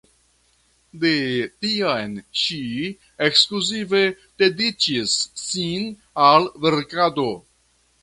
De 1.03 1.11
tiam 1.65 2.15
ŝi 2.45 2.57
ekskluzive 3.29 4.03
dediĉis 4.45 5.17
sin 5.47 5.89
al 6.31 6.53
verkado. 6.67 7.29